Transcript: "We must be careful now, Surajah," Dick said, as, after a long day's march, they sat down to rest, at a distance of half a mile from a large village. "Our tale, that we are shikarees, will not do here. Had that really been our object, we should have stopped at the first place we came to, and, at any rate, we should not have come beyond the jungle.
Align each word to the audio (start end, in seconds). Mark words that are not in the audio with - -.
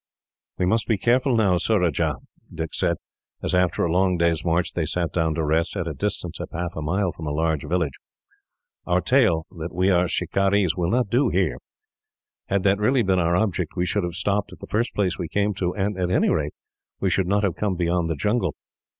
"We 0.57 0.65
must 0.65 0.87
be 0.87 0.97
careful 0.97 1.35
now, 1.35 1.57
Surajah," 1.57 2.15
Dick 2.51 2.73
said, 2.73 2.97
as, 3.43 3.53
after 3.53 3.85
a 3.85 3.91
long 3.91 4.17
day's 4.17 4.43
march, 4.43 4.73
they 4.73 4.87
sat 4.87 5.13
down 5.13 5.35
to 5.35 5.43
rest, 5.43 5.77
at 5.77 5.87
a 5.87 5.93
distance 5.93 6.39
of 6.39 6.49
half 6.51 6.75
a 6.75 6.81
mile 6.81 7.11
from 7.11 7.27
a 7.27 7.31
large 7.31 7.67
village. 7.67 7.99
"Our 8.87 8.99
tale, 8.99 9.45
that 9.59 9.71
we 9.71 9.91
are 9.91 10.07
shikarees, 10.07 10.75
will 10.75 10.89
not 10.89 11.09
do 11.11 11.29
here. 11.29 11.59
Had 12.47 12.63
that 12.63 12.79
really 12.79 13.03
been 13.03 13.19
our 13.19 13.35
object, 13.35 13.73
we 13.75 13.85
should 13.85 14.03
have 14.03 14.15
stopped 14.15 14.51
at 14.51 14.57
the 14.57 14.65
first 14.65 14.95
place 14.95 15.19
we 15.19 15.27
came 15.27 15.53
to, 15.53 15.75
and, 15.75 15.95
at 15.99 16.09
any 16.09 16.29
rate, 16.29 16.53
we 16.99 17.11
should 17.11 17.27
not 17.27 17.43
have 17.43 17.55
come 17.55 17.75
beyond 17.75 18.09
the 18.09 18.15
jungle. 18.15 18.55